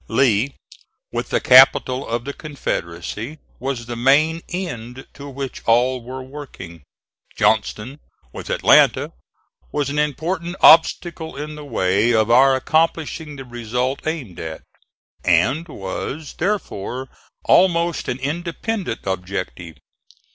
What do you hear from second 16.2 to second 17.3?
therefore